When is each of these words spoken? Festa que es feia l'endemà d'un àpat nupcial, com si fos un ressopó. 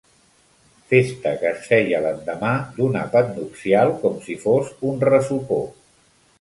Festa 0.93 1.33
que 1.41 1.47
es 1.57 1.67
feia 1.73 1.99
l'endemà 2.07 2.55
d'un 2.79 2.99
àpat 3.03 3.31
nupcial, 3.37 3.95
com 4.03 4.19
si 4.27 4.41
fos 4.47 4.75
un 4.93 5.01
ressopó. 5.15 5.65